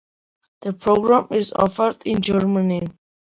The 0.61 0.73
program 0.73 1.27
is 1.29 1.53
offered 1.53 2.07
in 2.07 2.23
German. 2.23 2.97